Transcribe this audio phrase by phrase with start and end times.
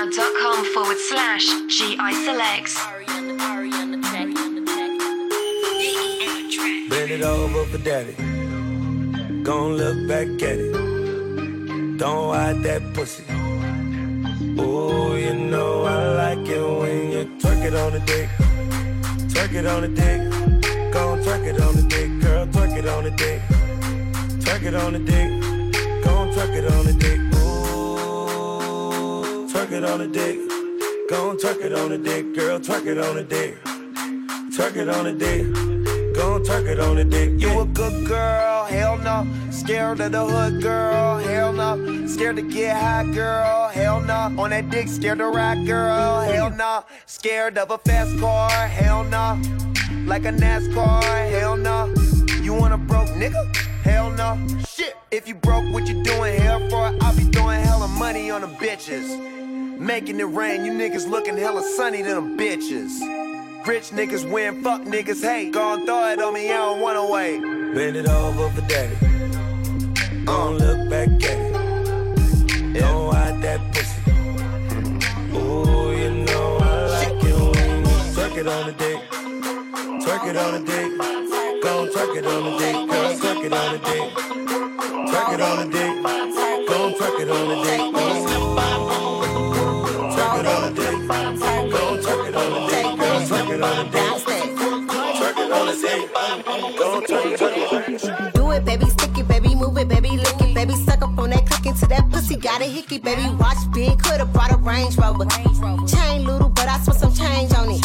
[0.00, 2.74] soundcloud.com forward slash GI selects.
[6.88, 8.14] Bend it over for daddy.
[9.42, 11.98] Gon' look back at it.
[11.98, 13.24] Don't hide that pussy.
[14.58, 18.28] Oh, you know I like it when you twerk it on the dick.
[19.32, 20.92] Twerk it on the dick.
[20.92, 22.46] Gon' twerk it on the dick, girl.
[22.46, 23.42] Twerk it on the dick.
[24.44, 26.04] Twerk it on the dick.
[26.04, 27.29] Gon' twerk it on the dick.
[29.70, 30.36] Twerk it on the dick.
[31.08, 32.58] Gon' twerk it on the dick, girl.
[32.58, 33.54] Twerk it on the dick.
[34.50, 35.44] Twerk it on the dick.
[36.12, 37.40] Gon' twerk it on the dick.
[37.40, 39.24] You a good girl, hell no.
[39.52, 42.08] Scared of the hood, girl, hell no.
[42.08, 44.42] Scared to get high, girl, hell no.
[44.42, 46.84] On that dick, scared to ride, girl, hell no.
[47.06, 49.40] Scared of a fast car, hell no.
[50.04, 51.94] Like a NASCAR, hell no.
[52.42, 53.54] You want a broke nigga?
[53.84, 54.36] Hell no.
[54.66, 56.92] Shit, if you broke, what you doing here for?
[57.00, 58.48] I'll be throwing hella money on the
[58.80, 59.78] bitches.
[59.78, 63.66] Making it rain, you niggas looking hella sunny to them bitches.
[63.66, 65.52] Rich niggas win, fuck niggas hate.
[65.52, 67.40] Gon' throw it on me, I don't wanna wait.
[67.74, 68.96] Bend it over for daddy.
[70.24, 70.64] Don't uh.
[70.64, 71.52] look back at it.
[72.74, 74.00] Don't hide that pussy.
[75.36, 79.00] Ooh, you know I like it when you twerk it on the dick.
[80.02, 81.62] Twerk it on the dick.
[81.62, 83.12] Gon' twerk it on the dick, girl.
[83.20, 84.12] Twerk it on the dick.
[85.10, 86.68] Twerk it on the dick.
[86.68, 87.89] Gon' twerk it on the dick.
[101.66, 105.26] Into that pussy, got a hickey, baby, watch big, coulda brought a Range Rover.
[105.86, 107.80] Chain little, but I spent some change on it.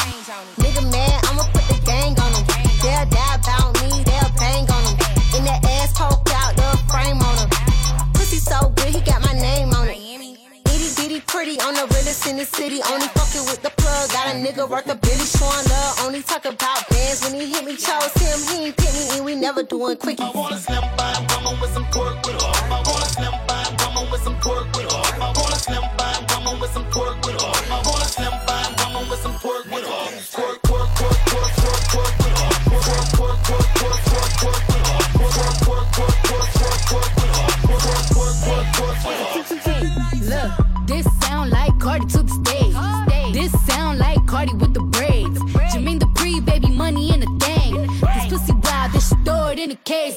[0.61, 2.45] Nigga mad, I'ma put the gang on him.
[2.83, 4.95] They'll die about me, they'll bang on him.
[5.35, 7.49] In that ass poke out, the frame on him.
[8.13, 9.97] Pussy so good, he got my name on it.
[10.71, 12.79] Itty bitty pretty on the realest in the city.
[12.91, 14.11] Only fucking with the plug.
[14.11, 15.99] Got a nigga worth a billy showing love.
[16.05, 17.75] Only talk about bands when he hit me.
[17.75, 20.23] Chose him, he ain't pick me, and we never doing quickie.
[20.23, 21.15] I want a slim by
[21.61, 21.84] with some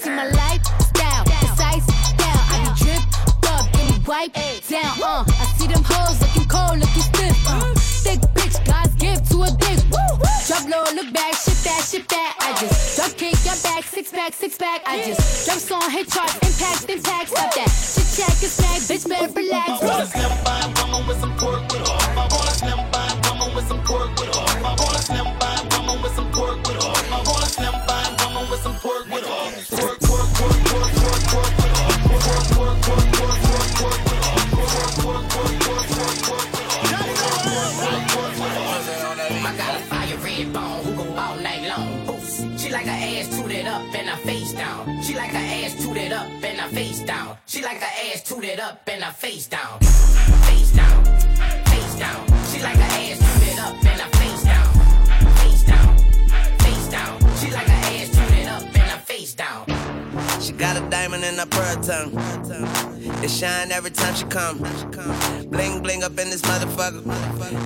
[0.08, 1.84] See my lifestyle, precise
[2.16, 2.40] down.
[2.48, 4.96] I be dripped up, then we wipe down.
[5.04, 7.36] Uh, I see them hoes looking cold, looking stiff.
[7.44, 9.84] Uh, thick bitch, God's gift to a dick.
[10.48, 12.40] Drop low, look back, shit that, shit that.
[12.40, 14.80] I just drop kick, your back, six pack, six pack.
[14.86, 17.28] I just drop song, hit charts, impact, impact.
[17.28, 17.68] Stop that.
[17.68, 19.68] Chit chat, get smack, bitch, better relax.
[19.68, 22.00] I want a slim by woman with some pork with her.
[22.16, 24.40] I want a slim by woman with some pork with her.
[24.40, 26.96] I want a slim by woman with some pork with her.
[27.12, 29.87] I want a slim by woman with some pork with her.
[48.18, 49.78] Ass tooted up and her face down.
[49.80, 51.04] Face down,
[51.66, 52.26] face down.
[52.50, 54.68] She like her ass tooted up and her face down.
[55.36, 55.98] Face down,
[56.58, 57.36] face down.
[57.36, 59.64] She like her ass tooted up and her face down.
[60.40, 62.12] She got a diamond in her pearl tongue.
[63.22, 64.58] It shine every time she come.
[65.50, 67.04] Bling bling up in this motherfucker.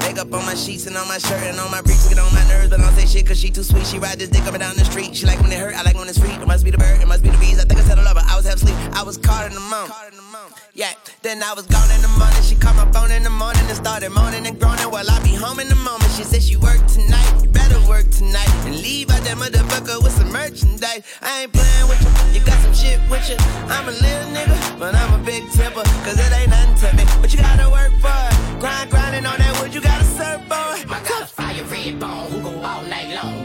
[0.01, 2.09] Makeup on my sheets and on my shirt and on my briefs.
[2.09, 3.87] Get on my nerves, but I don't say shit cause she too sweet.
[3.87, 5.15] She ride this dick up and down the street.
[5.17, 6.31] She like when it hurt, I like when it's free.
[6.31, 7.59] It must be the bird, it must be the bees.
[7.59, 8.17] I think I said I love.
[8.17, 8.77] I was half asleep.
[8.95, 10.32] I was caught in the moment.
[10.75, 10.93] Yeah,
[11.23, 12.43] then I was gone in the morning.
[12.43, 14.91] She called my phone in the morning and started moaning and groaning.
[14.91, 16.11] Well, I be home in the moment.
[16.17, 17.29] She said she worked tonight.
[17.43, 21.05] You better work tonight and leave out that motherfucker with some merchandise.
[21.21, 22.41] I ain't playing with you.
[22.41, 23.37] You got some shit with you.
[23.69, 25.85] I'm a little nigga, but I'm a big temper.
[26.05, 27.05] Cause it ain't nothing to me.
[27.21, 28.61] But you gotta work for it.
[28.61, 29.75] Grind, grinding on that wood.
[29.75, 30.89] You gotta serve, boy.
[30.89, 33.42] I got a fire red bone who go all night long.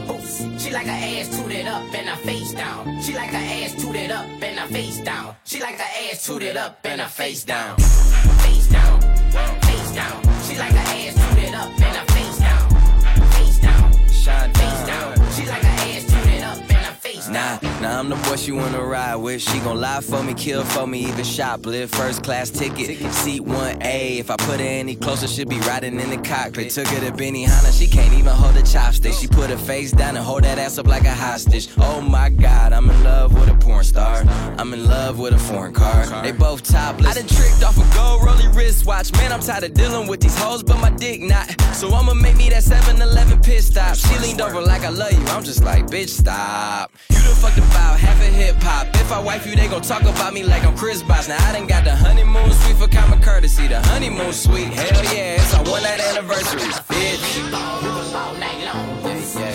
[0.67, 3.01] She like her ass tooted up and her face down.
[3.01, 5.33] She like her ass tooted up and her face down.
[5.45, 7.07] She like her ass tooted up and her.
[7.07, 9.46] Face down, face down.
[18.47, 19.41] She wanna ride with.
[19.41, 21.89] She gon' lie for me, kill for me, even shoplift.
[21.89, 24.19] First class ticket, seat 1A.
[24.19, 26.69] If I put her any closer, she'll be riding in the cockpit.
[26.69, 29.19] Took her to Benihana, she can't even hold a chopstick.
[29.19, 31.67] She put her face down and hold that ass up like a hostage.
[31.77, 34.23] Oh my god, I'm in love with a porn star.
[34.57, 36.05] I'm in love with a foreign car.
[36.23, 37.17] They both topless.
[37.17, 39.11] I done tricked off a gold rolly wristwatch.
[39.17, 41.53] Man, I'm tired of dealing with these hoes, but my dick not.
[41.75, 43.97] So I'ma make me that 7 Eleven pit stop.
[43.97, 45.25] She leaned over like I love you.
[45.35, 46.93] I'm just like, bitch, stop.
[47.09, 48.87] You done fucked about half a hip hop.
[48.95, 51.27] If I wife you, they gon' talk about me like I'm Chris Bosh.
[51.27, 53.67] Now I done got the honeymoon suite for common courtesy.
[53.67, 57.23] The honeymoon suite, hell yeah, it's our one night anniversary, bitch.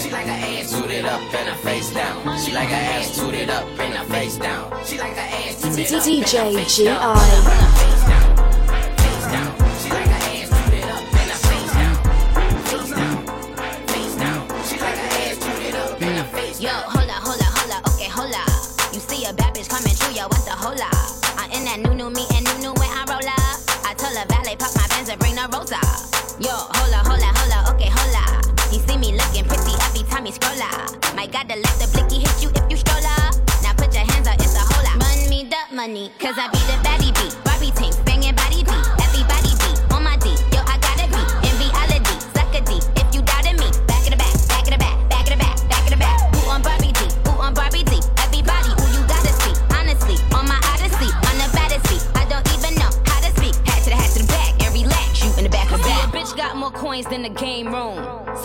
[0.03, 2.39] She like her ass tooted up and her face down.
[2.39, 4.85] She like her ass tooted up and her face down.
[4.85, 8.02] She like her ass tooted up and her face down.
[36.35, 36.62] Cause I be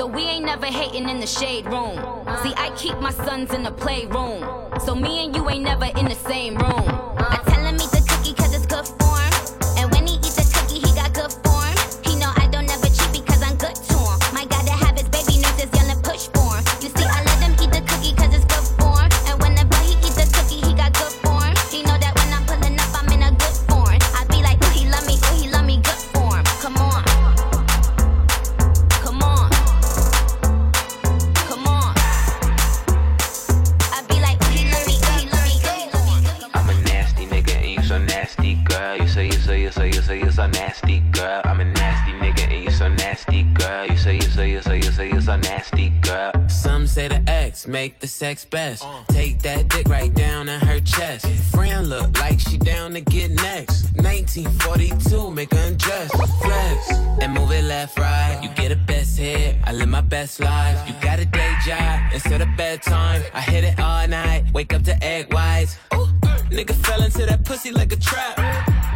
[0.07, 1.97] So we ain't never hating in the shade room.
[2.41, 4.41] See, I keep my sons in the playroom.
[4.79, 6.87] So me and you ain't never in the same room.
[7.17, 7.75] I tell him
[47.87, 48.83] make the sex best.
[49.07, 51.25] Take that dick right down in her chest.
[51.55, 53.83] Friend look like she down to get next.
[53.95, 56.11] 1942, make her undress.
[56.41, 56.91] Flex
[57.21, 58.39] and move it left, right.
[58.43, 59.55] You get a best hit.
[59.63, 60.77] I live my best life.
[60.85, 63.21] You got a day job instead of bedtime.
[63.33, 64.43] I hit it all night.
[64.53, 65.77] Wake up to egg whites.
[65.93, 66.07] Ooh,
[66.57, 68.35] nigga fell into that pussy like a trap.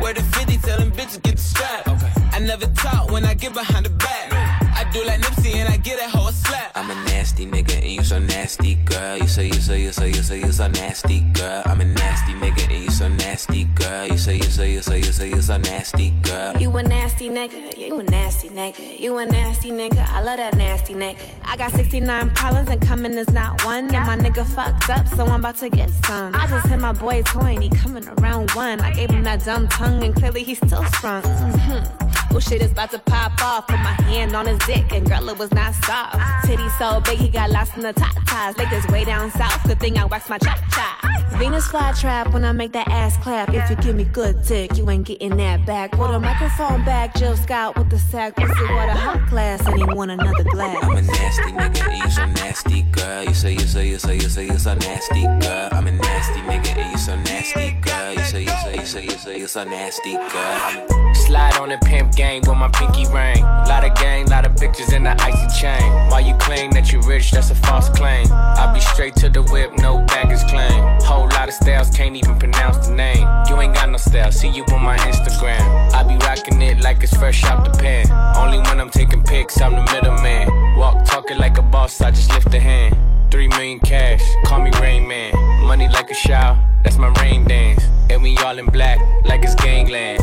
[0.01, 1.87] Where the 50 tell them bitches get the strap.
[2.33, 4.60] I never talk when I get behind the back.
[4.91, 6.73] I do like Nipsey and I get that hoe a slap.
[6.75, 9.17] I'm a nasty nigga and you so nasty, girl.
[9.19, 11.63] You say you say you say you say you so nasty, girl.
[11.65, 14.07] I'm a nasty nigga and you so nasty, girl.
[14.07, 16.57] You say you say you say you say you so nasty, girl.
[16.57, 20.57] You a nasty nigga, you a nasty nigga, you a nasty nigga, I love that
[20.57, 21.21] nasty nigga.
[21.45, 23.95] I got 69 problems and coming is not one.
[23.95, 26.35] And my nigga fucked up, so I'm about to get some.
[26.35, 28.81] I just hit my boy toy and he coming around one.
[28.81, 31.23] I gave him that dumb tongue and clearly he's still sprung.
[31.23, 33.67] hmm Oh shit is about to pop off.
[33.67, 36.17] Put my hand on his dick and girl it was not soft.
[36.45, 38.57] Titty so big he got lost in the top ties.
[38.57, 39.63] Like this way down south.
[39.65, 41.11] Good thing I waxed my chop chop.
[41.37, 43.49] Venus fly trap when I make that ass clap.
[43.53, 45.91] If you give me good dick, you ain't getting that back.
[45.91, 48.35] Put a microphone back, Jill Scott with the sack.
[48.35, 50.77] Pussy water hot glass and he want another glass.
[50.83, 53.23] I'm a nasty nigga and you so nasty, girl.
[53.23, 55.69] You say you say you say you say you so nasty, girl.
[55.71, 58.13] I'm a nasty nigga and you so nasty, girl.
[58.13, 61.13] You say you say you say you say you so nasty, girl.
[61.13, 63.41] Slide on the pimp game with my pinky ring.
[63.71, 65.87] Lot of gang, lot of bitches in the icy chain.
[66.11, 68.27] While you claim that you rich, that's a false claim.
[68.31, 70.79] I be straight to the whip, no baggage claim.
[71.01, 73.25] Whole lot of styles, can't even pronounce the name.
[73.49, 75.63] You ain't got no style, see you on my Instagram.
[75.97, 78.05] I be rocking it like it's fresh out the pen.
[78.37, 80.77] Only when I'm taking pics, I'm the middleman.
[80.77, 82.95] Walk talking like a boss, I just lift a hand.
[83.31, 85.33] Three million cash, call me Rain Man.
[85.65, 87.81] Money like a shower, that's my rain dance.
[88.09, 90.19] And we all in black, like it's gangland.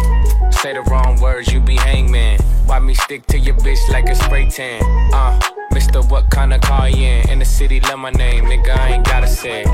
[0.54, 2.38] Say the wrong words, you be hangman.
[2.66, 4.82] Why me stick to your bitch like a spray tan?
[5.14, 5.40] Uh,
[5.72, 7.30] Mister, what kind of car you in?
[7.30, 9.64] In the city, love my name, nigga, I ain't gotta say.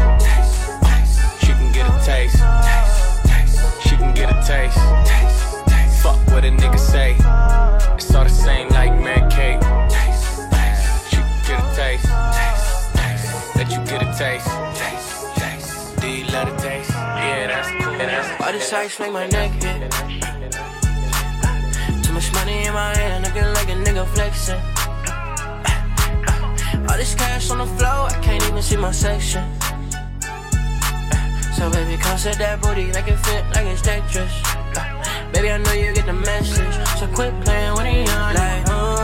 [1.41, 2.37] She can get a taste.
[3.83, 4.79] She can get a taste.
[6.03, 7.17] Fuck what a nigga say.
[7.97, 9.61] It's all the same like Mary Kate.
[11.11, 12.54] She can get a taste.
[13.64, 14.47] Let you get a taste.
[14.76, 16.90] taste Do you love the taste?
[16.90, 17.94] Yeah, that's cool.
[18.37, 19.90] Why this ice make my neck hit?
[22.04, 24.61] Too much money in my hand, looking like a nigga flexing.
[26.90, 29.42] All this cash on the floor, I can't even see my section.
[31.56, 34.35] So baby, come set that booty, make it fit like it's Tetris.
[35.33, 36.75] Baby, I know you get the message.
[36.99, 39.04] So quit playing with it, young like, yeah.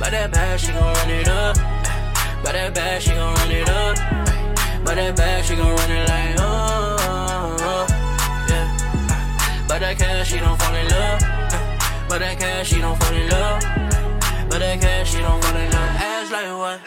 [0.00, 1.56] By that bad, she gon' run it up.
[2.42, 3.96] By that bad, she gon' run it up.
[4.84, 7.86] By that bad, she gon' run it like, uh,
[8.48, 8.66] yeah.
[9.68, 11.20] By that cash, she don't fall in love.
[12.08, 13.62] By that cash, she don't fall in love.
[14.50, 15.90] By that cash, she don't fall in love.
[16.00, 16.80] Ass like what?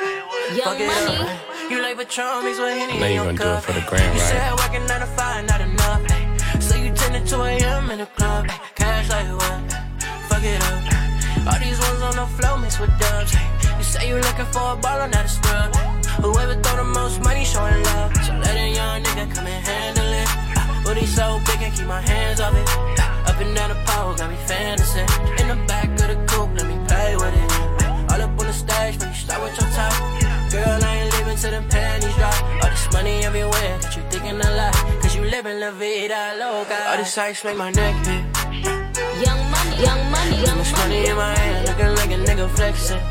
[0.63, 1.71] Fuck it up.
[1.71, 3.63] You like Patron mixed with Henny Now in you your gonna do it cup.
[3.63, 4.29] for the gram, You right?
[4.29, 6.01] said working 9 to 5, not enough.
[6.09, 6.59] ay.
[6.59, 7.89] So you 10 to 2 a.m.
[7.91, 8.47] in the club.
[8.75, 9.71] Cash like what?
[10.27, 10.92] Fuck it up.
[11.45, 13.33] All these ones on the floor mixed with dubs.
[13.77, 15.75] You say you looking for a baller, not a scrub.
[16.23, 18.15] Whoever throw the most money showing love.
[18.25, 20.29] So let a young nigga come and handle it.
[20.85, 22.67] Booty so big and keep my hands off it.
[23.27, 25.03] Up and down the pole, got me fantasy.
[25.41, 27.51] In the back of the coupe, let me play with it.
[28.11, 29.93] All up on the stage, when you start with your top.
[30.51, 32.41] Girl, I ain't leaving till the panties drop.
[32.63, 34.73] All this money everywhere, got you thinking a lot.
[35.01, 36.77] Cause you living la vida loca.
[36.89, 38.23] All this ice make my neck hit.
[39.25, 39.41] Young
[39.79, 41.07] young money, young much money.
[41.07, 43.01] in my hand, looking like a nigga flexing.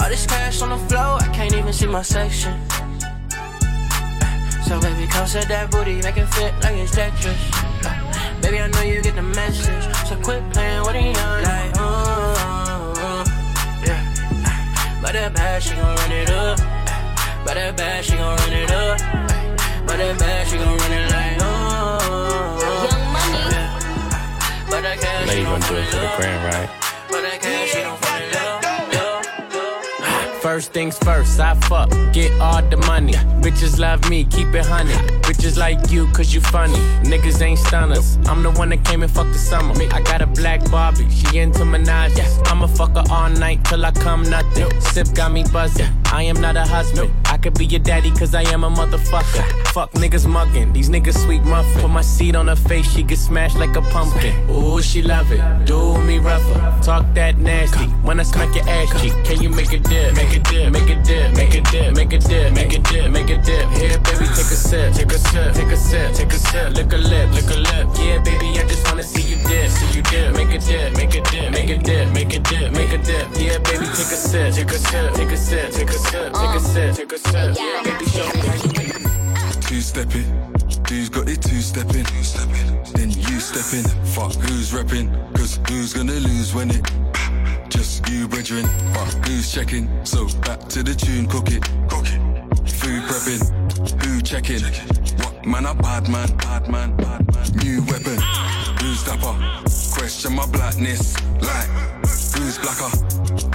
[0.00, 2.54] All this cash on the floor, I can't even see my section.
[4.66, 7.40] So baby, come set that booty, make it fit like it's Tetris.
[8.42, 13.24] Baby, I know you get the message, so quit playing with it, young like, uh,
[13.86, 14.02] yeah.
[15.02, 16.58] By that bad, she gon' run it up.
[17.46, 18.98] By that bad, she gon' run it up.
[19.86, 22.63] By that bad, she gon' run it like, uh,
[24.84, 26.16] Now you gonna do it for the love.
[26.18, 26.68] gram, right?
[27.10, 28.30] By that cash, she gon' fall in
[30.20, 30.40] love.
[30.42, 33.14] First things first, I fuck, get all the money.
[33.40, 34.92] Bitches love me, keep it honey.
[35.22, 36.76] Bitches like you, cause you funny.
[37.02, 38.18] Niggas ain't stunners.
[38.26, 39.74] I'm the one that came and fucked the summer.
[39.90, 42.46] I got a black Barbie, she into Minaj.
[42.48, 44.68] I'ma fuck her all night till I come nothing.
[44.82, 45.88] Sip got me buzzing.
[46.12, 47.10] I am not a husband.
[47.34, 49.44] I could be your daddy, cause I am a motherfucker.
[49.74, 51.82] Fuck niggas mugging, these niggas sweet muffin.
[51.82, 54.32] Put my seed on her face, she get smashed like a pumpkin.
[54.48, 55.42] Ooh, she love it.
[55.66, 56.60] Do me rougher.
[56.80, 57.86] Talk that nasty.
[58.06, 60.14] When I smack your ass cheek, can you make a dip?
[60.14, 63.10] Make a dip, make a dip, make a dip, make a dip, make a dip,
[63.10, 63.68] make a dip.
[63.70, 66.70] Here, baby, take a sip, take a sip, take a sip, take a sip.
[66.76, 67.88] Lick a lip, lick a lip.
[67.98, 70.36] Yeah, baby, I just wanna see you dip, see you dip.
[70.36, 73.26] Make a dip, make a dip, make a dip, make a dip, make a dip.
[73.34, 76.54] Yeah, baby, take a sip, take a sip, take a sip, take a sip, take
[76.54, 77.23] a sip, take a sip.
[77.32, 79.60] Yeah, baby, show me how you make.
[79.62, 80.24] Two stepping,
[80.88, 82.04] who's got it two stepping?
[82.94, 85.10] Then you step in, fuck who's repping?
[85.34, 86.84] Cause who's gonna lose when it?
[87.68, 89.88] Just you, brethren, fuck who's checking?
[90.04, 92.20] So back to the tune, cook it, cook it.
[92.70, 94.62] Food prepping, who checking?
[95.18, 96.28] What man a bad man.
[97.62, 98.18] New weapon,
[98.80, 99.34] who's dapper?
[99.94, 101.68] Question my blackness, like?
[102.34, 103.53] Who's blacker?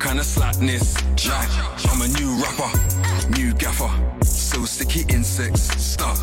[0.00, 0.94] Kind of slackness?
[1.28, 1.50] Like
[1.92, 2.72] I'm a new rapper,
[3.36, 3.90] new gaffer.
[4.24, 6.16] So sticky insects, stuck.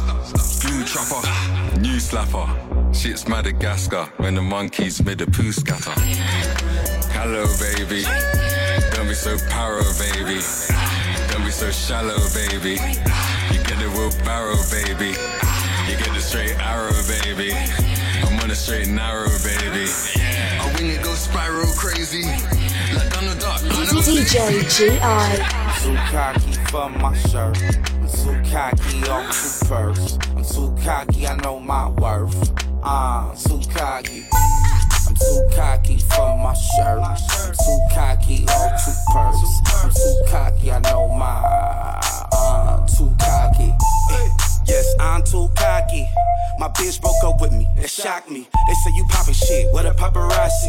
[0.61, 1.21] Glue trapper,
[1.79, 2.47] new slapper.
[2.93, 5.93] Shit's Madagascar when the monkeys made a poo scatter.
[7.13, 8.01] Hello, baby.
[8.95, 10.41] Don't be so paro, baby.
[11.31, 12.81] Don't be so shallow, baby.
[13.53, 15.13] You get the wheelbarrow, baby.
[15.87, 17.53] You get the straight arrow, baby.
[17.53, 19.87] I'm on a straight narrow, baby.
[20.77, 22.23] I wing it, go spiral crazy.
[22.23, 23.61] Like Donald Duck.
[23.61, 24.99] DJ GI.
[24.99, 27.57] I'm too cocky for my shirt.
[27.93, 30.17] I'm too cocky off two purse.
[30.35, 32.51] I'm too cocky, I know my worth.
[32.83, 34.25] Uh, I'm too cocky.
[35.07, 37.01] I'm too cocky for my shirt.
[37.01, 39.83] I'm too cocky off two purse.
[39.83, 41.99] I'm too cocky, I know my.
[42.31, 43.73] Uh, too cocky.
[44.67, 46.07] Yes, I'm too cocky.
[46.59, 48.47] My bitch broke up with me, it shocked me.
[48.67, 50.66] They say you poppin' shit, what a paparazzi.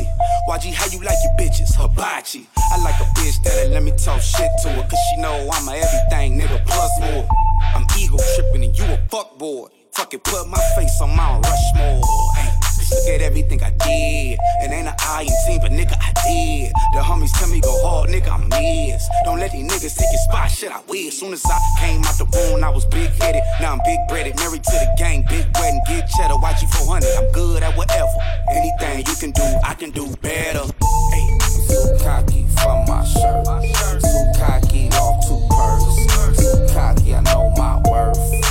[0.73, 1.75] How you like your bitches?
[1.75, 2.49] Hibachi.
[2.57, 5.69] I like a bitch that'll let me talk shit to her, cause she know I'm
[5.69, 7.29] a everything, nigga, plus more.
[7.75, 9.71] I'm ego tripping and you a fuckboy.
[9.93, 12.03] Fuck it, put my face on Mount Rushmore.
[12.91, 14.39] Look at everything I did.
[14.65, 16.73] It ain't an I in team, but nigga, I did.
[16.95, 19.07] The homies tell me go hard, nigga, I'm miss.
[19.25, 21.09] Don't let these niggas take your spot, shit, I will.
[21.09, 23.43] As soon as I came out the womb, I was big headed.
[23.61, 27.09] Now I'm big breaded, married to the gang, big wedding, get cheddar, YG 400.
[27.19, 28.09] I'm good at whatever.
[28.51, 30.65] Anything you can do, I can do better.
[31.13, 33.45] Hey, too cocky for my shirt.
[34.01, 36.41] Too cocky off two purse.
[36.41, 38.48] Too cocky, I know my worth.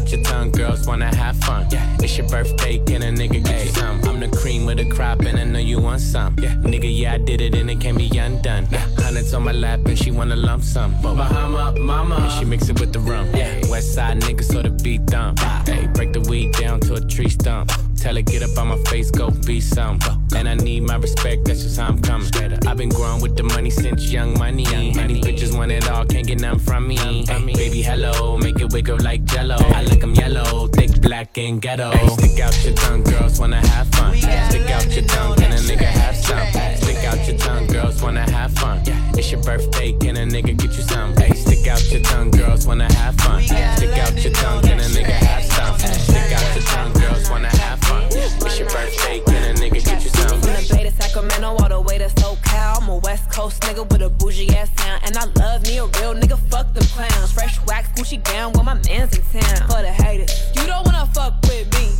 [0.00, 1.68] Out your tongue, girls wanna have fun.
[1.68, 1.90] Stick out your tongue, can a nigga have some?
[1.90, 2.00] Stick out out your tongue, girls wanna have fun.
[2.00, 4.04] Yeah, it's your birthday, can a nigga get you some?
[4.04, 6.36] I'm the cream with the crop, and I know you want some.
[6.38, 8.66] Yeah, nigga, yeah, I did it, and it can't be undone.
[8.70, 10.92] Yeah, hundreds on my lap, and she wanna lump some.
[11.02, 13.28] Bahama, mama, and she mix it with the rum.
[13.34, 15.38] Yeah, West Side niggas so the beat dump.
[15.66, 17.70] Hey, break the weed down to a tree stump.
[18.00, 19.98] Tell her get up on my face, go be some.
[20.34, 22.28] And I need my respect, that's just how I'm coming.
[22.66, 24.66] I've been growing with the money since young money.
[24.74, 26.96] Any bitches want it all, can't get none from me.
[26.96, 29.56] Hey, baby, hello, make it wiggle like jello.
[29.58, 31.90] I like 'em yellow, thick, black, and ghetto.
[31.90, 34.16] Hey, stick out your tongue, girls wanna have fun.
[34.16, 36.46] Stick out your tongue, can a nigga have some?
[36.76, 38.80] Stick out your tongue, girls wanna have fun.
[39.18, 41.14] It's your birthday, can a nigga get you some?
[41.16, 43.42] Hey, stick out your tongue, girls wanna have fun.
[43.42, 45.78] Stick out your tongue, can a nigga have some?
[45.78, 46.92] Stick out your tongue,
[47.30, 48.02] wanna have fun.
[48.10, 50.28] It's your birthday, can a nigga get you some?
[50.28, 52.82] From the Bay to Sacramento, all the way to SoCal.
[52.82, 55.02] I'm a West Coast nigga with a bougie ass sound.
[55.04, 57.32] And I love me a real nigga, fuck them clowns.
[57.32, 59.68] Fresh wax, Gucci down with my mans in town.
[59.68, 61.94] For the haters, you don't wanna fuck with me.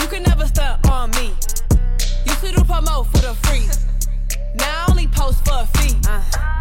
[0.00, 1.34] You can never stunt on me.
[2.24, 3.66] Used to do promo for the free.
[4.54, 5.96] Now I only post for a fee.
[6.08, 6.59] Uh.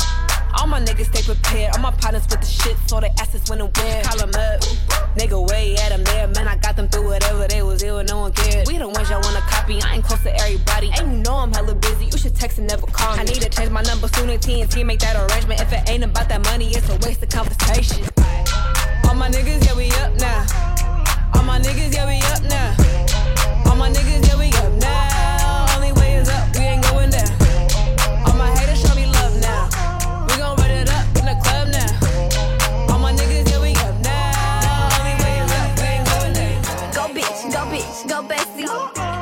[0.57, 1.75] All my niggas stay prepared.
[1.75, 4.03] All my partners with the shit, so they asses when and where.
[4.03, 4.61] them up.
[5.15, 6.27] Nigga, way at 'em there.
[6.27, 8.67] Man, I got them through whatever they was ill, no one cared.
[8.67, 9.81] We the ones y'all wanna copy.
[9.81, 10.91] I ain't close to everybody.
[10.97, 12.05] And you know I'm hella busy.
[12.05, 13.21] You should text and never call me.
[13.21, 15.61] I need to change my number soon and TNT make that arrangement.
[15.61, 18.05] If it ain't about that money, it's a waste of conversation.
[19.05, 20.45] All my niggas, yeah, we up now.
[21.33, 23.69] All my niggas, yeah, we up now.
[23.69, 25.18] All my niggas, yeah, we up now.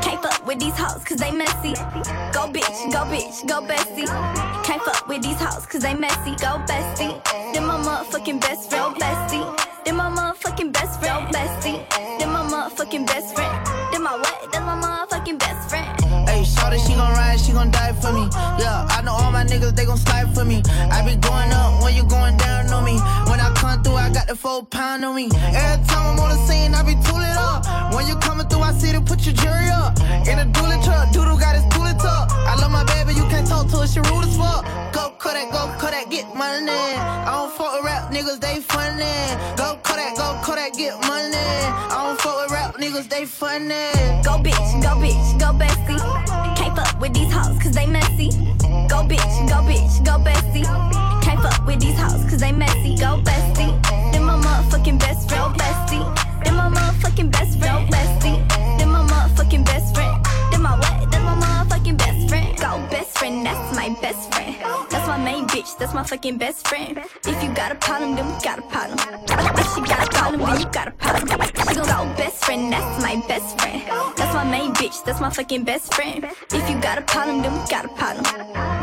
[0.01, 1.73] Can't fuck with these hoes cause they messy.
[2.33, 4.07] Go bitch, go bitch, go bestie.
[4.63, 6.31] Can't fuck with these hoes cause they messy.
[6.35, 7.13] Go bestie.
[7.53, 9.45] Then my motherfucking best friend, bestie.
[9.85, 11.79] Then my motherfucking best friend, bestie.
[12.19, 13.65] Then my motherfucking best friend.
[13.91, 14.51] Then my what?
[14.51, 15.87] That's my motherfucking best friend.
[16.27, 18.27] Hey, shorty, she gon' ride, she gon' die for me.
[18.59, 20.61] Yeah, I know all my niggas, they gon' slide for me.
[20.91, 22.97] I be going up when you going down on me.
[23.67, 25.29] Come through, I got the four pound on me.
[25.35, 27.93] Every time I'm on the scene, I be tooling up.
[27.93, 29.99] When you coming through, I see to put your jury up.
[30.23, 32.31] In a dually truck, doodle got his tooling tuck.
[32.31, 34.63] I love my baby, you can't talk to her, she rude as fuck.
[34.93, 36.71] Go Kodak, go Kodak, get money.
[36.71, 39.03] I don't fuck with rap niggas, they funny.
[39.59, 41.35] Go Kodak, go Kodak, get money.
[41.35, 43.91] I don't fuck with rap niggas, they funny.
[44.23, 45.99] Go bitch, go bitch, go bestie.
[46.55, 48.31] Can't fuck with these hoes cause they messy.
[48.87, 51.06] Go bitch, go bitch, go bestie.
[51.47, 52.97] Fuck with these hoes cause they messy.
[52.97, 53.71] Go bestie.
[54.11, 56.03] Then my motherfucking best friend, bestie.
[56.43, 58.39] Then my motherfucking best friend, bestie.
[58.77, 60.25] Then my motherfucking best friend.
[60.51, 61.09] Then my what?
[61.11, 62.57] That's my motherfucking best friend.
[62.57, 64.55] Go best friend, that's my best friend.
[64.89, 66.99] That's my main bitch, that's my fucking best friend.
[67.25, 68.99] If you got a problem, then we got a problem.
[69.61, 71.27] If she got a problem, then you got a problem.
[71.27, 73.81] She gon' go best friend, that's my best friend.
[74.17, 76.25] That's my main bitch, that's my fucking best friend.
[76.51, 78.25] If you got a problem, then we got a problem.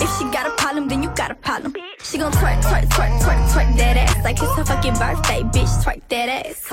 [0.00, 1.73] If she got a problem, then you got a problem.
[2.14, 5.66] She gon' twerk, twerk, twerk, twerk, twerk that ass like it's her fucking birthday, bitch.
[5.82, 6.70] Twerk that ass.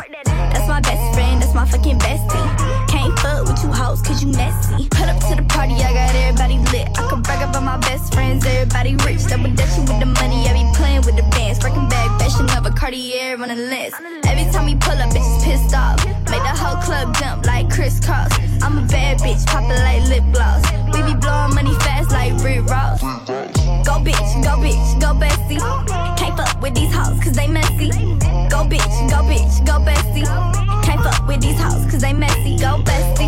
[0.54, 2.88] That's my best friend, that's my fucking bestie.
[2.88, 4.88] Can't fuck with you hoes, cause you messy.
[4.90, 6.94] Put up to the party, I got everybody lit.
[6.94, 9.26] I can brag about my best friends, everybody rich.
[9.26, 11.58] Double dutching with the money, I be playing with the bands.
[11.58, 13.98] Breaking bag, fashion of a Cartier on the list.
[14.30, 16.06] Every time we pull up, bitches pissed off.
[16.30, 18.30] Make the whole club jump like crisscross.
[18.62, 20.62] I'm a bad bitch, poppin' like lip gloss.
[20.94, 22.81] We be blowing money fast like Rick Ross.
[27.02, 27.90] Hoes cause they messy.
[28.50, 30.26] Go bitch, go bitch, go bestie.
[30.84, 32.58] Can't fuck with these hoes cause they messy.
[32.58, 33.21] Go bestie.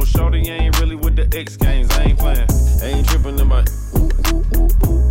[0.00, 1.90] I Shorty, ain't really with the X games.
[1.92, 2.46] I ain't playing.
[2.82, 3.64] Ain't tripping in my.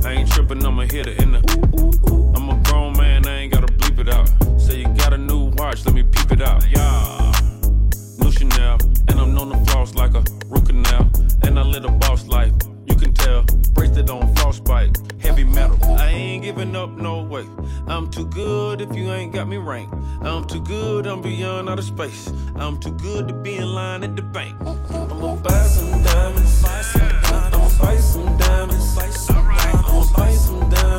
[0.05, 2.31] I ain't tripping, I'ma hit it in the.
[2.35, 4.29] I'm a grown man, I ain't gotta bleep it out.
[4.59, 6.67] Say you got a new watch, let me peep it out.
[6.69, 7.31] Yeah.
[8.19, 11.09] New Chanel, and I'm known to floss like a root canal.
[11.43, 12.53] And I lit a boss life,
[13.03, 13.43] can tell.
[13.73, 15.77] Bracelet on frostbite, heavy metal.
[15.83, 17.45] I ain't giving up, no way.
[17.87, 19.93] I'm too good if you ain't got me ranked.
[20.21, 22.31] I'm too good, I'm beyond outer space.
[22.55, 24.55] I'm too good to be in line at the bank.
[24.61, 26.63] I'ma buy some diamonds.
[26.65, 28.97] I'ma buy some diamonds.
[29.29, 30.92] I'ma buy some diamonds.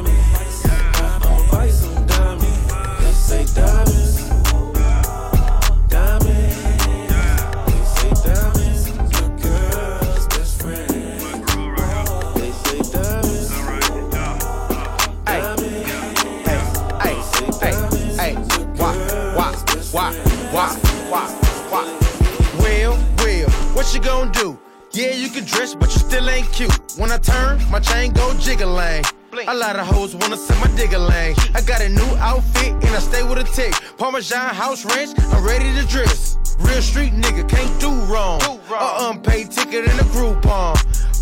[24.25, 24.59] What do?
[24.93, 26.73] Yeah, you can dress, but you still ain't cute.
[26.97, 29.05] When I turn, my chain go jiggling.
[29.49, 31.35] A lot of hoes wanna see my digger lane.
[31.55, 33.75] I got a new outfit and I stay with a tick.
[33.99, 36.39] Parmesan house ranch, I'm ready to dress.
[36.61, 38.41] Real street nigga, can't do wrong.
[38.71, 40.79] A unpaid ticket in a Groupon.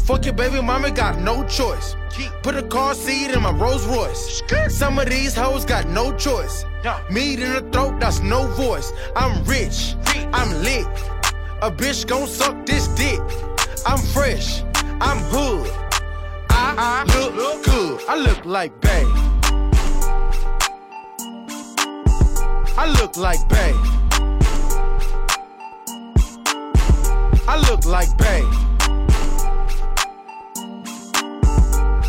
[0.07, 1.97] Fuck your baby mama, got no choice.
[2.43, 4.43] Put a car seat in my Rolls Royce.
[4.69, 6.67] Some of these hoes got no choice.
[7.11, 8.93] Meat in the throat, that's no voice.
[9.17, 9.97] I'm rich,
[10.33, 10.87] I'm lit.
[11.62, 13.20] A bitch gon' suck this dick.
[13.87, 14.64] I'm fresh,
[15.01, 15.70] I'm hood.
[16.51, 17.05] I
[17.37, 18.01] look good.
[18.09, 19.05] I look like Bay.
[22.77, 23.72] I look like Bay.
[27.46, 28.42] I look like Bay.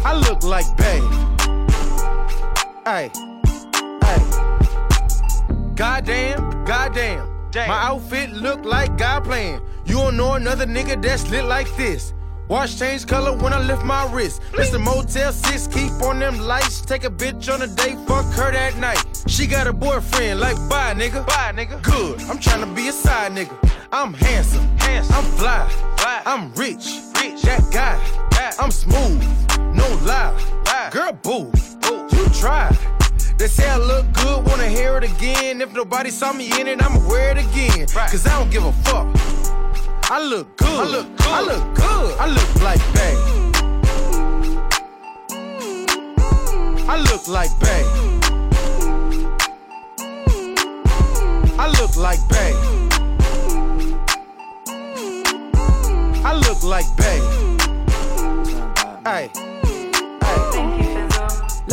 [0.03, 0.99] I look like Bay.
[2.87, 3.11] Hey,
[4.01, 4.19] hey.
[5.75, 7.32] Goddamn, goddamn.
[7.55, 9.61] My outfit look like God playing.
[9.85, 12.13] You don't know another nigga that's lit like this.
[12.47, 14.41] Watch change color when I lift my wrist.
[14.53, 14.83] Mr.
[14.83, 16.81] Motel 6, keep on them lights.
[16.81, 19.05] Take a bitch on a date, fuck her that night.
[19.27, 21.25] She got a boyfriend, like bye nigga.
[21.27, 21.81] Bye nigga.
[21.83, 23.55] Good, I'm trying to be a side nigga.
[23.91, 25.15] I'm handsome, handsome.
[25.15, 26.21] I'm fly, fly.
[26.25, 27.43] I'm rich, rich.
[27.43, 27.97] That guy,
[28.59, 29.21] I'm smooth,
[29.75, 30.33] no lie.
[30.91, 31.51] Girl, boo,
[32.11, 32.75] you try.
[33.37, 35.61] They say I look good, wanna hear it again.
[35.61, 37.87] If nobody saw me in it, I'ma wear it again.
[37.87, 39.07] Cause I don't give a fuck.
[40.09, 40.67] I look good.
[40.67, 41.27] I look good.
[41.27, 42.19] I look good.
[42.19, 43.15] I look like Bay.
[46.87, 47.83] I look like Bay.
[51.57, 52.53] I look like Bay.
[56.23, 57.19] I look like Bay.
[59.05, 60.82] Hey.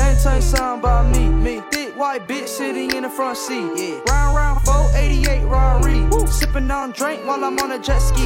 [0.00, 1.62] Let me tell you something about me, me.
[1.70, 3.68] Thick white bitch sitting in the front seat.
[3.76, 4.00] Yeah.
[4.08, 6.26] Round round 488 Rari.
[6.26, 8.24] Sipping on drink while I'm on a jet ski.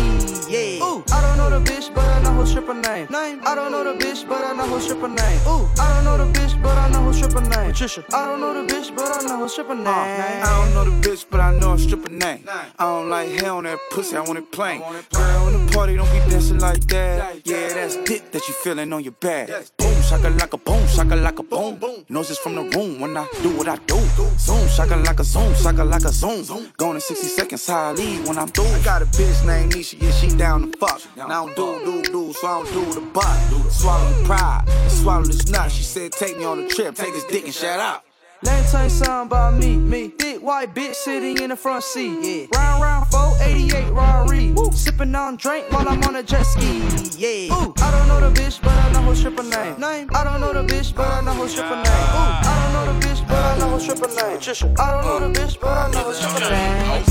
[0.49, 0.85] Yeah.
[0.85, 1.03] Ooh.
[1.13, 3.09] I don't know the bitch, but I know her stripper name.
[3.11, 3.41] Name.
[3.45, 5.41] I don't know the bitch, but I know her stripper name.
[5.49, 5.69] Ooh.
[5.81, 7.73] I don't know the bitch, but I know her stripper name.
[7.73, 8.05] Patricia.
[8.15, 9.87] I don't know the bitch, but I know her stripper name.
[9.89, 12.45] I don't know the bitch, but I know a stripper name.
[12.79, 14.81] I don't like hell on that pussy, I want it plain.
[15.11, 17.45] Girl, in the party, don't be dancing like that.
[17.45, 19.49] Yeah, that's dick that you feeling on your back.
[19.77, 21.79] Boom, shaka like a boom, shaka like a boom.
[22.11, 23.99] It's from the room when I do what I do.
[24.39, 26.45] Zoom, shaka like a zoom, shaka like a zoom.
[26.77, 28.67] Going in 60 seconds, how I leave when I'm through.
[28.67, 31.01] I got a bitch named Nisha, yeah, she down to fuck.
[31.17, 33.73] And I don't do, do, do, so I don't do the butt.
[33.73, 35.71] Swallow the pride, and swallow this nut.
[35.71, 38.05] She said, take me on a trip, take this dick and shut up.
[38.43, 40.09] Let me tell you something about me, me.
[40.09, 42.19] Thick white bitch sitting in the front seat.
[42.21, 42.59] Yeah.
[42.59, 44.55] Round round 488 Rari.
[44.73, 46.83] Sipping on drink while I'm on a jet ski.
[47.17, 47.55] Yeah.
[47.55, 47.73] Ooh.
[47.79, 49.81] I don't know the bitch, but I know her stripper name.
[49.81, 50.11] Name.
[50.15, 51.87] I don't know the bitch, but I know her stripper name.
[51.87, 52.43] Ooh.
[52.45, 54.39] I don't know the bitch, but I know her stripper name.
[54.39, 54.75] Patricia.
[54.79, 57.05] I don't know the bitch, but I know her stripper name.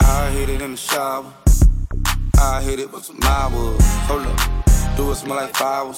[0.00, 1.32] I hit it in the shower.
[2.38, 3.78] I hit it with some hours.
[4.08, 4.69] Hold up.
[5.00, 5.96] Do it smell like flowers.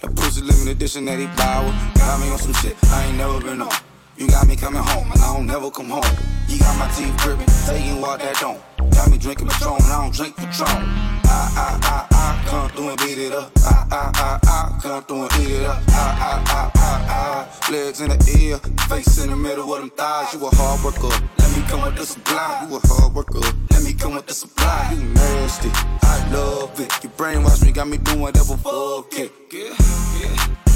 [0.00, 1.70] That pussy limited edition that he power.
[1.94, 3.70] Got me on some shit I ain't never been on.
[4.16, 6.16] You got me coming home and I don't never come home.
[6.48, 8.60] You got my teeth gripping, taking what that don't.
[8.90, 11.19] Got me drinking Patron, I don't drink Patron.
[11.30, 13.52] I, I, I, I come through and beat it up.
[13.58, 15.82] I, I, I, I come through and eat it up.
[15.88, 17.70] I, I, I, I, I.
[17.72, 20.34] Legs in the ear, face in the middle with them thighs.
[20.34, 21.14] You a hard worker.
[21.38, 22.66] Let me come with the supply.
[22.68, 23.38] You a hard worker.
[23.70, 24.90] Let me come with the supply.
[24.92, 25.70] You nasty.
[26.02, 26.92] I love it.
[27.04, 29.30] You brainwash me, got me doing whatever fuck it.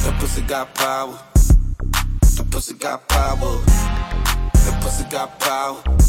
[0.05, 1.19] That pussy got power.
[2.37, 3.61] That pussy got power.
[4.55, 6.04] That pussy got power.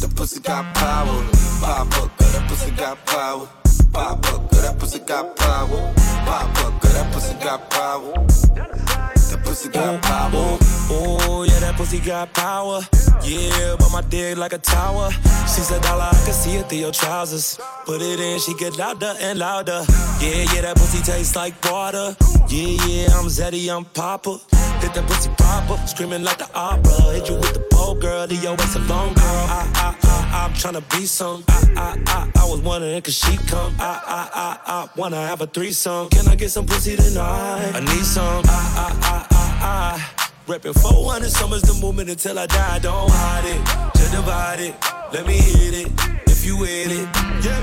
[0.00, 1.24] That pussy got power.
[1.60, 3.48] Pop up, girl, that pussy got power.
[3.92, 5.94] Pop up, girl, that pussy got power.
[6.26, 8.12] Pop up, girl, that pussy got power.
[8.12, 10.58] That pussy got power.
[10.90, 12.80] Oh, yeah, that pussy got power.
[13.24, 15.10] Yeah, but my dick like a tower.
[15.10, 17.58] She said, Dollar, I can see it through your trousers.
[17.86, 19.84] Put it in, she get louder and louder.
[20.20, 22.14] Yeah, yeah, that pussy tastes like water.
[22.48, 24.38] Yeah, yeah, I'm Zeddy, I'm Papa.
[24.86, 26.92] Hit that pussy proper, screaming like the opera.
[27.12, 29.44] Hit you with the pole, girl, the your waist alone, girl.
[29.50, 31.42] I, I, I, I'm tryna be some.
[31.48, 33.74] I, I, I, I was wondering, could she come?
[33.80, 36.08] I, I, I, I wanna have a threesome.
[36.10, 37.72] Can I get some pussy tonight?
[37.74, 38.44] I need some.
[38.46, 40.52] I, I, I, I, I.
[40.52, 42.78] Reppin' 400 summers, the movement until I die.
[42.78, 44.76] Don't hide it, just divide it.
[45.12, 45.92] Let me hit it
[46.28, 47.08] if you with it.
[47.44, 47.60] Yeah.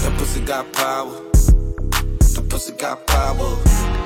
[0.00, 1.12] That pussy got power.
[1.12, 4.05] That pussy got power.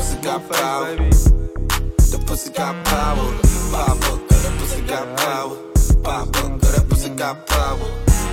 [0.00, 0.96] That pussy got power.
[0.96, 3.32] That pussy got power.
[3.70, 5.56] Papa, that pussy got power.
[6.02, 7.76] Papa, that pussy got power.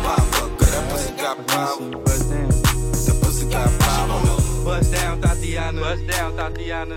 [0.02, 1.90] Papa, that pussy got power.
[1.92, 4.64] That pussy got power.
[4.64, 5.82] Bust down, Tatiana.
[5.82, 6.96] Bust down, Tatiana.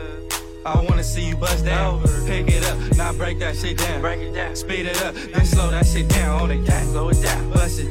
[0.64, 2.00] I wanna see you bust down.
[2.26, 4.00] Pick it up, now break that shit down.
[4.00, 4.54] Break it down.
[4.54, 6.87] Speed it up, then slow that shit down on the gang.
[6.87, 7.50] Slow it down.
[7.50, 7.88] Bust it,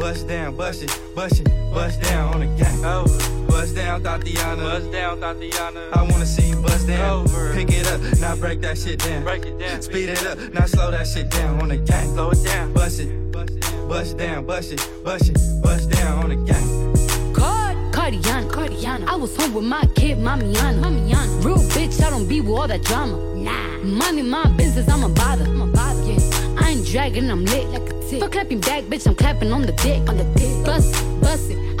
[0.00, 2.84] bust down, bust it, bust it, bust down on the gang.
[2.86, 3.39] Over.
[3.60, 4.62] Bust down, Tatiana.
[4.62, 5.90] Bust down, Tatiana.
[5.92, 7.28] I wanna see you bust down.
[7.28, 7.52] Over.
[7.52, 9.22] Pick it up, now break that shit down.
[9.22, 9.82] Break it down.
[9.82, 12.08] Speed it up, now slow that shit down on the gang.
[12.14, 12.72] Slow it down.
[12.72, 13.30] Bust it,
[13.86, 17.34] bust down, bust it, bust it, bust down on the gang.
[17.34, 19.06] Card, Cardiana, Cardiana.
[19.06, 20.80] I was home with my kid, Mamiana.
[20.80, 21.44] Mamiana.
[21.44, 23.18] Real bitch, I don't be with all that drama.
[23.34, 23.76] Nah.
[23.84, 25.44] Money, my business, I'm a bother.
[25.44, 26.02] I'm a bother.
[26.04, 26.56] Yeah.
[26.58, 28.22] I ain't dragging, I'm lit like a tick.
[28.22, 30.08] For clapping back, bitch, I'm clapping on the dick.
[30.08, 30.64] On the dick.
[30.64, 31.09] Bust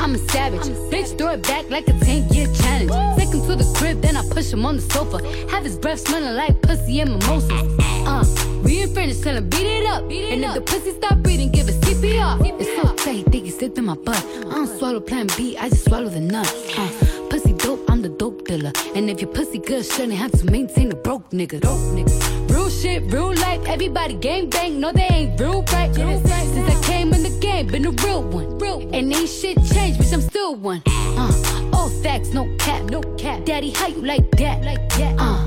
[0.00, 0.60] it, I'm a savage.
[0.90, 2.92] Bitch, throw it back like a 10 year challenge.
[3.18, 5.18] Take him to the crib, then I push him on the sofa.
[5.50, 7.50] Have his breath smelling like pussy and mimosas.
[8.06, 8.24] Uh,
[8.64, 10.02] we ain't finished, tell him beat it up.
[10.04, 12.60] and if the pussy stop breathing, give it CPR.
[12.60, 14.24] It's so tight, think he slipped in my butt.
[14.24, 16.46] I don't swallow plan B, I just swallow the nut.
[16.76, 16.90] Uh,
[17.28, 18.72] pussy dope, I'm the dope dealer.
[18.94, 21.60] And if your pussy good, shouldn't have to maintain a broke nigga.
[21.60, 22.50] Dope nigga.
[22.50, 24.80] Real shit, real life, everybody gang bang.
[24.80, 25.94] No, they ain't real right.
[25.94, 28.60] Since I came in the game, been a real one.
[28.92, 30.82] And ain't shit changed, bitch, I'm still one.
[30.86, 33.44] Uh, all facts, no cap, no cap.
[33.44, 34.62] Daddy, how you like that?
[34.64, 35.14] Like that.
[35.18, 35.46] Uh,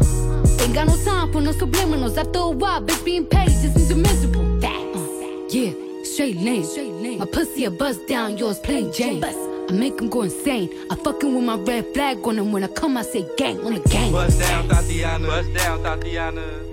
[0.61, 2.17] ain't got no time for no subliminals.
[2.17, 4.61] After a while, bitch, being paid just means you're miserable.
[4.61, 4.97] Facts.
[4.97, 5.71] Uh, yeah,
[6.03, 6.63] straight lane.
[6.63, 7.19] straight lane.
[7.19, 9.23] My pussy a bust down, yours plain Jane.
[9.23, 10.69] I make him go insane.
[10.89, 12.51] I fucking with my red flag on him.
[12.51, 14.11] When I come, I say gang on the gang.
[14.11, 15.27] Bust down, Tatiana.
[15.27, 16.72] Bust down, Tatiana.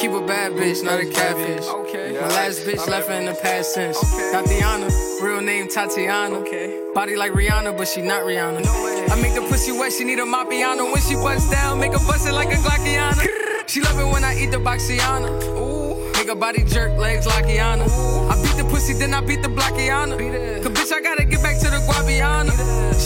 [0.00, 1.66] Keep a bad bitch, not a catfish.
[1.66, 2.18] Okay.
[2.18, 4.00] My last bitch left in the past tense.
[4.32, 4.88] Tatiana,
[5.22, 6.36] real name Tatiana.
[6.36, 6.90] Okay.
[6.94, 8.64] Body like Rihanna, but she not Rihanna.
[9.10, 10.90] I make the pussy wet, she need a Mapiano.
[10.90, 13.68] When she bust down, make her bust it like a Glockiana.
[13.68, 15.28] She love it when I eat the Boxiana.
[15.58, 17.84] Ooh, make her body jerk, legs Lockiana.
[18.30, 20.16] I beat the pussy, then I beat the Blockiana.
[20.62, 22.52] Cause bitch, I gotta get back to the Guabiana.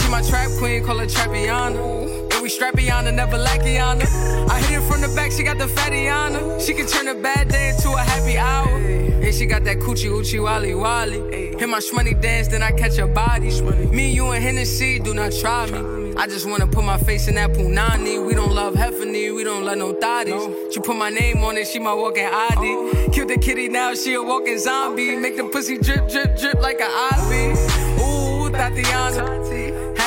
[0.01, 2.23] She my trap queen, call her Trapiana.
[2.24, 4.05] And we strappiana, never lackiana.
[4.51, 6.61] I hit it from the back, she got the fattiana.
[6.61, 8.69] She can turn a bad day into a happy hour.
[8.69, 11.57] And she got that coochie oochie wally wally.
[11.59, 13.49] Hit my shmoney dance, then I catch her body.
[13.91, 16.13] Me, you, and Hennessy, do not try me.
[16.19, 18.25] I just wanna put my face in that punani.
[18.25, 20.71] We don't love Heffany, we don't love no thotties.
[20.71, 23.11] She put my name on it, she my walking ID.
[23.11, 25.17] Killed the kitty, now she a walking zombie.
[25.17, 27.59] Make the pussy drip, drip, drip like an ivy.
[28.03, 29.54] Ooh, Tatiana.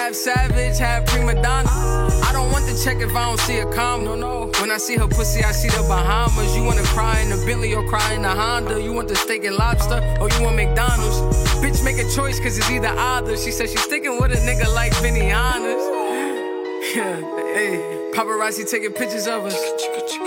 [0.08, 1.70] Half savage, half prima donna.
[1.70, 4.06] I don't want the check if I don't see a comma.
[4.06, 4.52] No, no.
[4.62, 6.56] When I see her pussy, I see the Bahamas.
[6.56, 8.82] You wanna cry in the Bentley or cry in the Honda?
[8.82, 11.17] You want the steak and lobster or you want McDonald's?
[11.60, 13.36] Bitch, make a choice, cause it's either either.
[13.36, 15.84] She said she's sticking with a nigga like Vinny Honors.
[16.96, 17.17] Yeah,
[17.54, 19.54] hey, paparazzi taking pictures of us.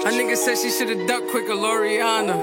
[0.04, 2.36] A nigga said she should've ducked quicker, Loriana.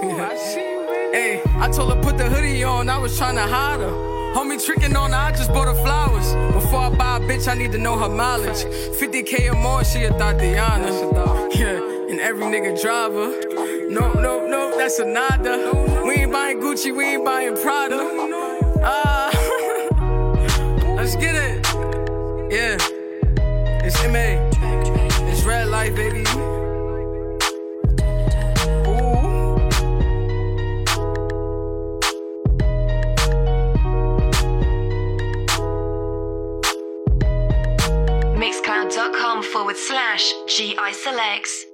[1.12, 4.09] Hey, I told her put the hoodie on, I was trying to hide her.
[4.34, 6.34] Homie tricking on her, I just bought her flowers.
[6.54, 8.64] Before I buy a bitch, I need to know her mileage.
[9.00, 10.86] 50k or more, she a Tatiana.
[11.52, 13.28] Yeah, and every nigga driver.
[13.90, 16.02] No, no, no, that's a nada.
[16.04, 17.98] We ain't buying Gucci, we ain't buying Prada.
[18.84, 19.30] Ah,
[20.96, 21.66] let's get it.
[22.52, 22.76] Yeah,
[23.84, 24.38] it's MA.
[25.28, 26.59] It's red light, baby.
[40.60, 41.69] GI selects.